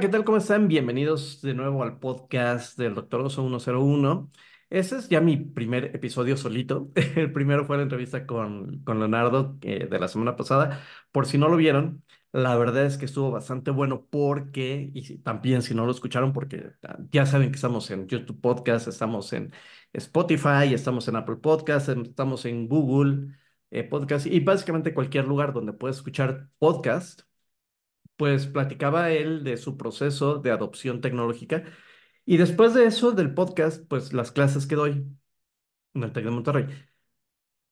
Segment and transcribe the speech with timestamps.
[0.00, 0.24] ¿qué tal?
[0.24, 0.66] ¿Cómo están?
[0.66, 4.30] Bienvenidos de nuevo al podcast del Doctor Oso 101.
[4.70, 6.90] Ese es ya mi primer episodio solito.
[7.16, 10.82] El primero fue la entrevista con, con Leonardo eh, de la semana pasada.
[11.12, 15.60] Por si no lo vieron, la verdad es que estuvo bastante bueno porque, y también
[15.60, 16.72] si no lo escucharon, porque
[17.10, 19.52] ya saben que estamos en YouTube Podcast, estamos en
[19.92, 23.34] Spotify, estamos en Apple Podcast, estamos en Google
[23.70, 27.29] eh, Podcast y básicamente cualquier lugar donde puedes escuchar podcast
[28.20, 31.64] pues platicaba él de su proceso de adopción tecnológica
[32.26, 35.06] y después de eso, del podcast, pues las clases que doy
[35.94, 36.66] en el TEC de Monterrey,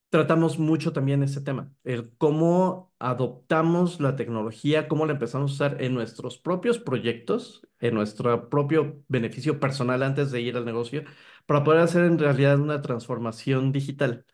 [0.09, 5.83] tratamos mucho también ese tema, el cómo adoptamos la tecnología, cómo la empezamos a usar
[5.83, 11.05] en nuestros propios proyectos, en nuestro propio beneficio personal antes de ir al negocio,
[11.47, 14.25] para poder hacer en realidad una transformación digital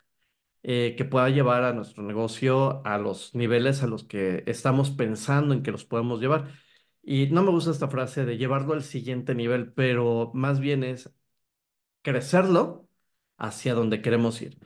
[0.67, 5.53] eh, que pueda llevar a nuestro negocio a los niveles a los que estamos pensando
[5.53, 6.49] en que los podemos llevar.
[7.03, 11.13] Y no me gusta esta frase de llevarlo al siguiente nivel, pero más bien es
[12.01, 12.89] crecerlo
[13.37, 14.57] hacia donde queremos ir.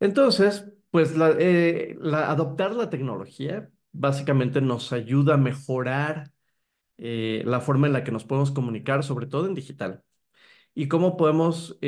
[0.00, 6.32] Entonces, pues eh, adoptar la tecnología básicamente nos ayuda a mejorar
[6.98, 10.04] eh, la forma en la que nos podemos comunicar, sobre todo en digital,
[10.74, 11.78] y cómo podemos,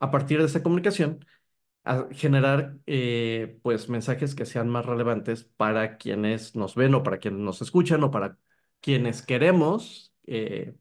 [0.00, 1.20] a partir de esa comunicación,
[1.84, 7.18] a generar eh, pues mensajes que sean más relevantes para quienes nos ven o para
[7.18, 8.38] quienes nos escuchan o para
[8.80, 10.76] quienes queremos eh,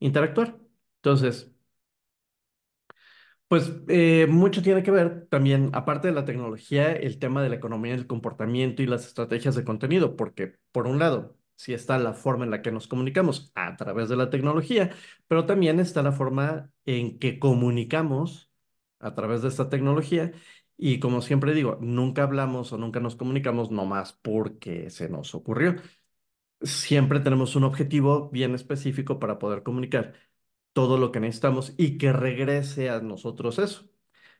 [0.00, 0.58] interactuar.
[0.96, 1.52] Entonces,
[3.48, 7.56] pues eh, mucho tiene que ver también, aparte de la tecnología, el tema de la
[7.56, 12.14] economía del comportamiento y las estrategias de contenido, porque por un lado, sí está la
[12.14, 14.90] forma en la que nos comunicamos a través de la tecnología,
[15.28, 18.50] pero también está la forma en que comunicamos
[19.04, 20.32] a través de esta tecnología.
[20.76, 25.76] Y como siempre digo, nunca hablamos o nunca nos comunicamos nomás porque se nos ocurrió.
[26.62, 30.14] Siempre tenemos un objetivo bien específico para poder comunicar
[30.72, 33.90] todo lo que necesitamos y que regrese a nosotros eso.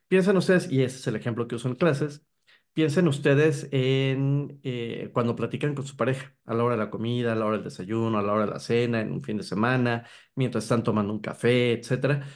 [0.07, 2.25] Piensen ustedes, y ese es el ejemplo que uso en clases,
[2.73, 7.33] piensen ustedes en eh, cuando platican con su pareja, a la hora de la comida,
[7.33, 9.43] a la hora del desayuno, a la hora de la cena, en un fin de
[9.43, 12.27] semana, mientras están tomando un café, etcétera.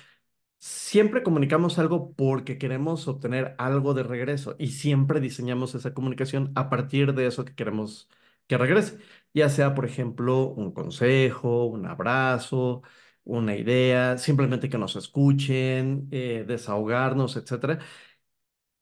[0.62, 6.70] Siempre comunicamos algo porque queremos obtener algo de regreso y siempre diseñamos esa comunicación a
[6.70, 8.10] partir de eso que queremos
[8.48, 8.98] que regrese,
[9.34, 12.82] ya sea, por ejemplo, un consejo, un abrazo,
[13.24, 17.80] una idea, simplemente que nos escuchen, eh, desahogarnos, etcétera.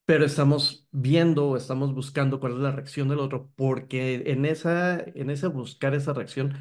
[0.06, 5.30] Pero estamos viendo estamos buscando cuál es la reacción del otro porque en esa, en
[5.30, 6.54] ese buscar esa reacción,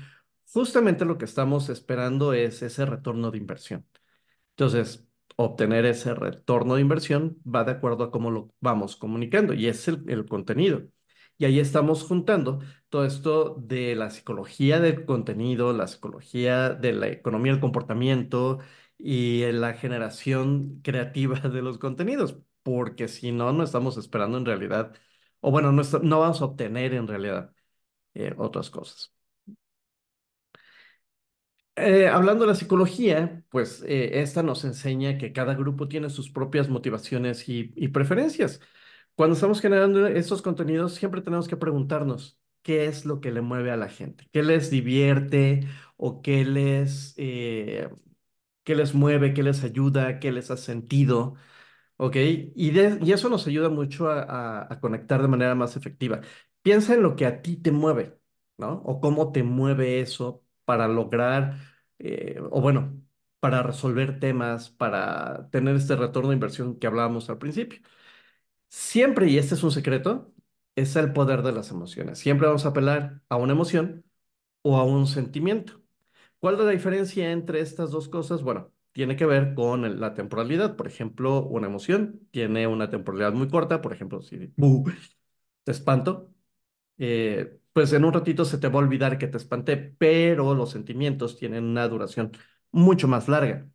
[0.52, 3.86] justamente lo que estamos esperando es ese retorno de inversión.
[4.52, 5.05] Entonces,
[5.36, 9.88] obtener ese retorno de inversión va de acuerdo a cómo lo vamos comunicando y es
[9.88, 10.82] el, contenido.
[11.38, 17.08] Y ahí estamos juntando todo esto de la psicología del contenido, la psicología de la
[17.08, 18.60] economía del comportamiento
[18.98, 24.94] y la generación creativa de los contenidos, porque si no, no estamos esperando en realidad,
[25.40, 27.52] o bueno, no, no vamos a obtener en realidad
[28.14, 29.15] eh, otras cosas.
[31.78, 36.30] Eh, hablando de la psicología, pues eh, esta nos enseña que cada grupo tiene sus
[36.30, 38.60] propias motivaciones y, preferencias.
[39.14, 43.72] Cuando estamos generando estos contenidos, siempre tenemos que preguntarnos qué es lo que le mueve
[43.72, 45.66] a la gente, qué les divierte
[45.96, 47.90] o qué les, eh,
[48.64, 51.34] qué les mueve, qué les ayuda, qué les ha sentido.
[51.98, 52.78] Ok, y,
[53.12, 56.22] eso nos ayuda mucho a, a- a conectar de manera más efectiva.
[56.62, 58.18] Piensa en lo que a ti te mueve,
[58.58, 58.82] ¿no?
[58.86, 61.56] O cómo te mueve eso para lograr,
[62.00, 63.02] eh, o bueno,
[63.40, 67.80] para resolver temas, para tener este retorno de inversión que hablábamos al principio.
[68.68, 70.32] Siempre, y este es un secreto,
[70.74, 72.18] es el poder de las emociones.
[72.18, 74.04] Siempre vamos a apelar a una emoción
[74.62, 75.82] o a un sentimiento.
[76.40, 78.42] ¿Cuál es la diferencia entre estas dos cosas?
[78.42, 80.76] Bueno, tiene que ver con la temporalidad.
[80.76, 83.82] Por ejemplo, una emoción tiene una temporalidad muy corta.
[83.82, 84.84] Por ejemplo, si "Bu",
[85.64, 86.32] te espanto,
[86.98, 90.70] eh, pues en un ratito se te va a olvidar que te espanté, pero los
[90.70, 92.32] sentimientos tienen una duración
[92.70, 93.68] mucho más larga.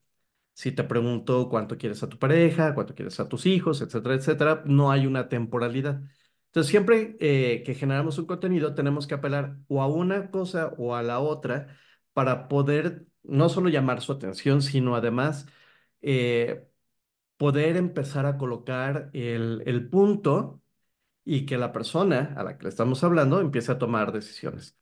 [0.53, 4.63] Si te pregunto cuánto quieres a tu pareja, cuánto quieres a tus hijos, etcétera, etcétera,
[4.65, 6.01] no hay una temporalidad.
[6.48, 10.95] Entonces, siempre eh, que generamos un contenido, tenemos que apelar o a una cosa o
[10.95, 11.77] a la otra
[12.13, 15.48] para poder no solo llamar su atención, sino además
[16.01, 16.68] eh,
[17.38, 20.61] poder empezar a colocar el, el punto
[21.26, 24.78] y que la persona a la que le estamos hablando empiece a tomar decisiones.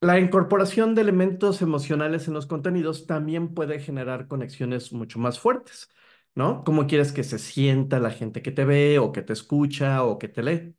[0.00, 5.90] La incorporación de elementos emocionales en los contenidos también puede generar conexiones mucho más fuertes,
[6.34, 6.64] ¿no?
[6.64, 10.18] ¿Cómo quieres que se sienta la gente que te ve o que te escucha o
[10.18, 10.74] que te lee?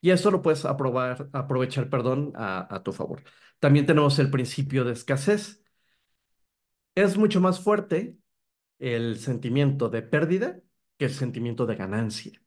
[0.00, 3.22] Y eso lo puedes aprobar, aprovechar, perdón, a, a tu favor.
[3.60, 5.62] También tenemos el principio de escasez.
[6.96, 8.16] Es mucho más fuerte
[8.80, 10.60] el sentimiento de pérdida
[10.98, 12.42] que el sentimiento de ganancia.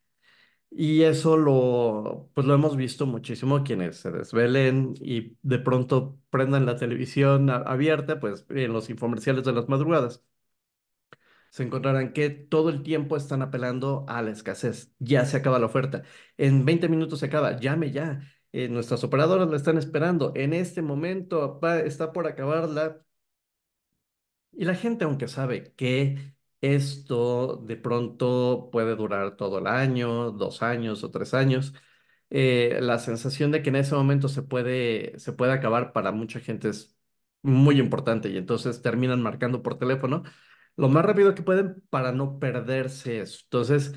[0.72, 6.66] Y eso lo, pues lo hemos visto muchísimo quienes se desvelen y de pronto prendan
[6.68, 10.24] la televisión abierta, pues en los infomerciales de las madrugadas,
[11.50, 14.94] se encontrarán que todo el tiempo están apelando a la escasez.
[15.00, 16.04] Ya se acaba la oferta.
[16.38, 17.58] En 20 minutos se acaba.
[17.60, 18.22] Llame ya.
[18.52, 20.32] Eh, nuestras operadoras la están esperando.
[20.36, 23.02] En este momento está por acabarla.
[24.52, 30.62] Y la gente, aunque sabe que esto de pronto puede durar todo el año, dos
[30.62, 31.74] años o tres años,
[32.30, 36.40] eh, la sensación de que en ese momento se puede, se puede acabar para mucha
[36.40, 36.98] gente es
[37.42, 40.24] muy importante y entonces terminan marcando por teléfono
[40.76, 43.40] lo más rápido que pueden para no perderse eso.
[43.46, 43.94] Entonces,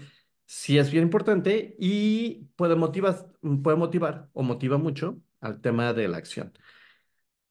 [0.47, 3.33] sí es bien importante y puede motivar,
[3.63, 6.53] puede motivar o motiva mucho al tema de la acción.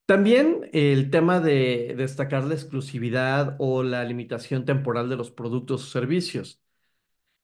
[0.05, 5.87] También el tema de destacar la exclusividad o la limitación temporal de los productos o
[5.87, 6.61] servicios.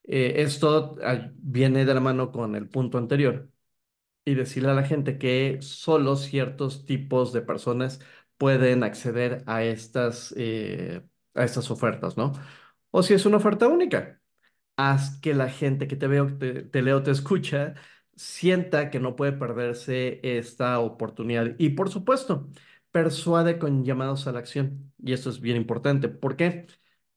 [0.06, 0.95] Eh, esto
[1.36, 3.50] viene de la mano con el punto anterior
[4.25, 8.01] y decirle a la gente que solo ciertos tipos de personas
[8.38, 11.03] pueden acceder a estas, eh,
[11.36, 12.33] a estas ofertas, ¿no?
[12.92, 14.21] O si es una oferta única
[14.77, 17.75] haz que la gente que te veo, te, te leo, te escucha,
[18.18, 21.56] sienta que no puede perderse esta oportunidad.
[21.58, 22.50] Y por supuesto,
[22.92, 24.94] persuade con llamados a la acción.
[25.04, 26.68] Y esto es bien importante porque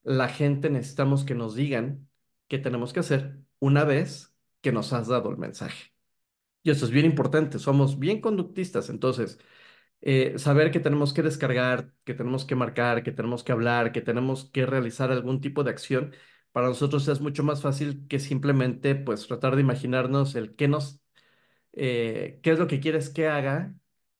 [0.03, 2.09] la gente necesitamos que nos digan
[2.47, 5.93] qué tenemos que hacer una vez que nos has dado el mensaje.
[6.63, 9.39] Y esto es bien importante, somos bien conductistas, entonces
[10.01, 14.01] eh, saber que tenemos que descargar, que tenemos que marcar, que tenemos que hablar, que
[14.01, 16.13] tenemos que realizar algún tipo de acción,
[16.51, 21.01] para nosotros es mucho más fácil que simplemente pues tratar de imaginarnos el qué nos,
[21.73, 23.75] eh, qué es lo que quieres que haga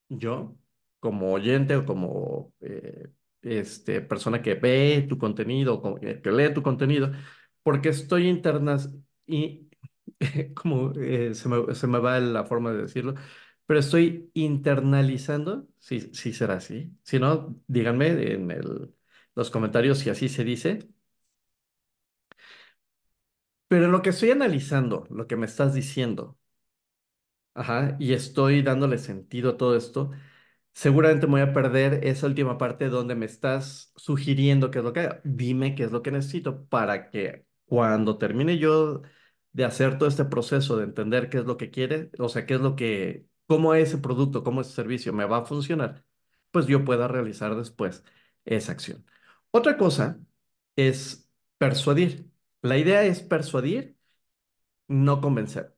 [0.10, 0.58] yo
[1.00, 3.10] como oyente o como eh,
[3.42, 7.12] este, persona que ve tu contenido, o que, lee tu contenido,
[7.64, 8.90] porque estoy internas
[9.26, 9.70] y
[10.56, 13.16] como eh, se me, se me va la forma de decirlo,
[13.66, 16.92] pero estoy internalizando, si sí será así.
[17.04, 18.94] Si no, díganme en el-
[19.36, 20.80] los comentarios si así se dice.
[23.72, 26.38] Pero lo que estoy analizando, lo que me estás diciendo,
[27.54, 30.12] ajá, y estoy dándole sentido a todo esto,
[30.74, 34.94] seguramente me voy a perder esa última parte donde me estás sugiriendo qué es lo
[34.94, 35.22] que haga.
[35.24, 39.02] Dime qué es lo que necesito para que cuando termine yo
[39.54, 42.56] de hacer todo este proceso de entender qué es lo que quiere, o sea, qué
[42.56, 46.06] es lo que, cómo ese producto, cómo ese servicio me va a funcionar,
[46.52, 48.04] pues yo pueda realizar después
[48.46, 49.06] esa acción.
[49.52, 50.20] Otra cosa
[50.76, 52.30] es persuadir.
[52.62, 53.98] La idea es persuadir,
[54.88, 55.76] no convencer.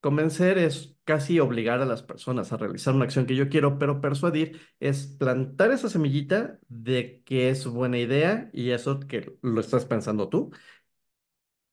[0.00, 4.00] Convencer es casi obligar a las personas a realizar una acción que yo quiero, pero
[4.00, 9.86] persuadir es plantar esa semillita de que es buena idea y eso que lo estás
[9.86, 10.52] pensando tú,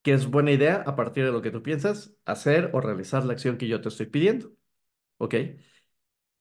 [0.02, 3.34] que es buena idea a partir de lo que tú piensas, hacer o realizar la
[3.34, 4.54] acción que yo te estoy pidiendo.
[5.18, 5.36] ¿Ok?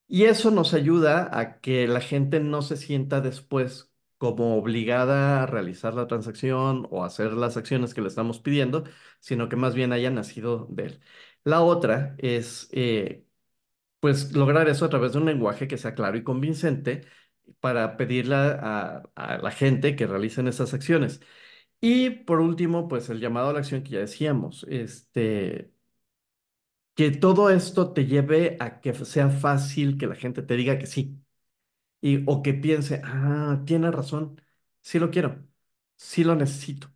[0.09, 3.94] Y eso nos ayuda a que la gente no se sienta después
[4.25, 8.85] como obligada a realizar la transacción o hacer las acciones que le estamos pidiendo,
[9.21, 11.01] sino que más bien haya nacido de él.
[11.45, 13.27] La otra es, eh,
[14.01, 17.03] pues, lograr eso a través de un lenguaje que sea claro y convincente
[17.61, 21.21] para pedirle a, a la gente que realicen esas acciones.
[21.81, 25.73] Y por último, pues el llamado a la acción que ya decíamos, este,
[26.95, 30.87] que todo esto te lleve a que sea fácil que la gente te diga que
[30.87, 31.19] sí.
[32.09, 34.41] Y, o que piense, ah, tiene razón,
[34.83, 35.47] sí lo quiero,
[35.97, 36.89] sí lo necesito.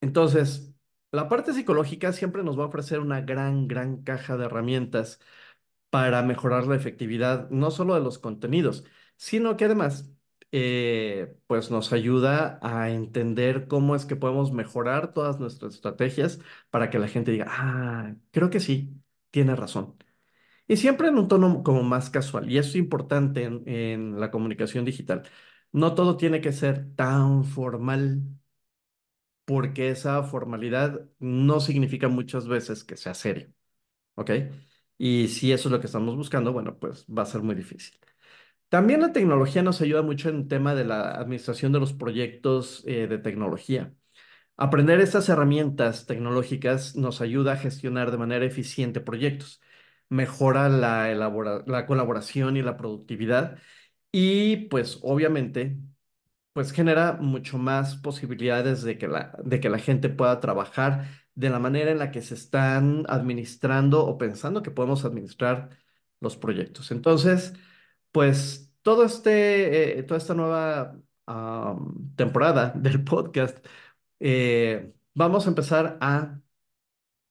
[0.00, 0.72] Entonces,
[1.12, 5.20] la parte psicológica siempre nos va a ofrecer una gran, gran caja de herramientas
[5.90, 8.84] para mejorar la efectividad, no solo de los contenidos,
[9.16, 10.12] sino que además,
[10.52, 16.40] eh, pues nos ayuda a entender cómo es que podemos mejorar todas nuestras estrategias
[16.70, 18.94] para que la gente diga, ah, creo que sí,
[19.30, 19.96] tiene razón.
[20.66, 24.30] Y siempre en un tono como más casual, y eso es importante en, en la
[24.30, 25.22] comunicación digital.
[25.72, 28.22] No todo tiene que ser tan formal,
[29.44, 33.52] porque esa formalidad no significa muchas veces que sea serio,
[34.16, 34.30] ¿ok?
[34.98, 37.98] Y si eso es lo que estamos buscando, bueno, pues va a ser muy difícil.
[38.70, 42.84] También la tecnología nos ayuda mucho en el tema de la administración de los proyectos
[42.86, 43.94] eh, de tecnología.
[44.56, 49.60] Aprender estas herramientas tecnológicas nos ayuda a gestionar de manera eficiente proyectos,
[50.14, 53.58] mejora la, la colaboración y la productividad
[54.12, 55.78] y pues obviamente
[56.52, 61.50] pues genera mucho más posibilidades de que la, de que la gente pueda trabajar de
[61.50, 65.70] la manera en la que se están administrando o pensando que podemos administrar
[66.20, 66.92] los proyectos.
[66.92, 67.54] Entonces,
[68.12, 70.96] pues todo este, eh, toda esta nueva
[72.16, 73.64] temporada del podcast,
[74.20, 76.40] eh, vamos a empezar a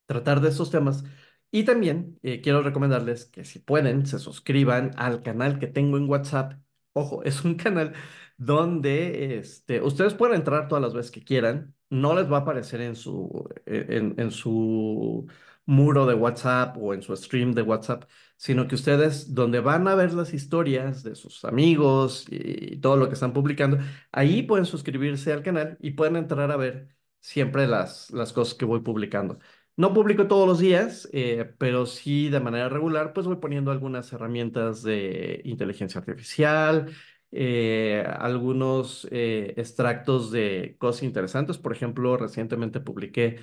[0.06, 1.04] tratar de estos temas.
[1.54, 6.08] Y también eh, quiero recomendarles que si pueden, se suscriban al canal que tengo en
[6.10, 6.54] WhatsApp.
[6.92, 7.94] Ojo, es un canal
[8.36, 11.72] donde este, ustedes pueden entrar todas las veces que quieran.
[11.90, 15.28] No les va a aparecer en su, en, en su
[15.66, 18.04] muro de WhatsApp o en su stream de WhatsApp,
[18.36, 23.06] sino que ustedes, donde van a ver las historias de sus amigos y todo lo
[23.08, 23.78] que están publicando,
[24.10, 26.88] ahí pueden suscribirse al canal y pueden entrar a ver
[27.20, 29.38] siempre las, las cosas que voy publicando.
[29.76, 34.12] No publico todos los días, eh, pero sí de manera regular, pues voy poniendo algunas
[34.12, 36.92] herramientas de inteligencia artificial,
[37.32, 41.58] eh, algunos eh, extractos de cosas interesantes.
[41.58, 43.40] Por ejemplo, recientemente publiqué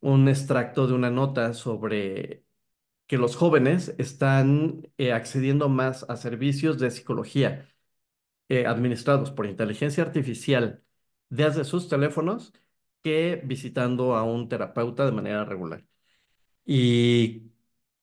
[0.00, 2.44] un extracto de una nota sobre
[3.06, 4.82] que los jóvenes están
[5.14, 7.68] accediendo más a servicios de psicología
[8.66, 10.82] administrados por inteligencia artificial
[11.30, 12.52] desde sus teléfonos
[13.02, 15.84] que visitando a un terapeuta de manera regular.
[16.64, 17.52] Y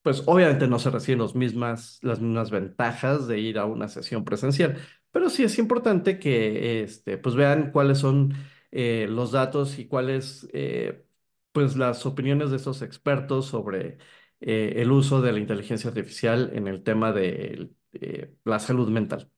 [0.02, 4.24] pues obviamente no se reciben los mismas, las mismas ventajas de ir a una sesión
[4.26, 4.78] presencial,
[5.12, 8.34] pero sí es importante que este, pues vean cuáles son
[8.72, 11.06] eh, los datos y cuáles eh,
[11.52, 13.98] pues las opiniones de esos expertos sobre
[14.42, 19.32] eh, el uso de la inteligencia artificial en el tema de eh, la salud mental.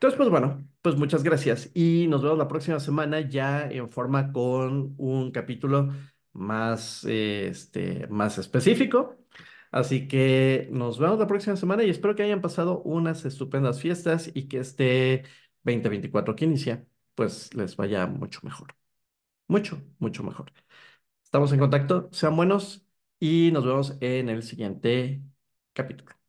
[0.00, 4.32] Entonces, pues bueno, pues muchas gracias y nos vemos la próxima semana ya en forma
[4.32, 5.92] con un capítulo
[6.32, 9.18] más, este, más específico.
[9.70, 14.30] Así que nos vemos la próxima semana y espero que hayan pasado unas estupendas fiestas
[14.34, 15.24] y que este
[15.64, 18.74] 2024 que inicia, pues les vaya mucho mejor.
[19.48, 20.52] Mucho, mucho mejor.
[21.24, 22.86] Estamos en contacto, sean buenos
[23.20, 25.22] y nos vemos en el siguiente
[25.74, 26.19] capítulo.